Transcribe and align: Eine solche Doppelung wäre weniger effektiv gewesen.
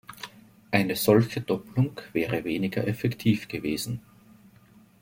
Eine 0.71 0.95
solche 0.95 1.41
Doppelung 1.41 2.01
wäre 2.11 2.43
weniger 2.43 2.87
effektiv 2.87 3.47
gewesen. 3.47 4.01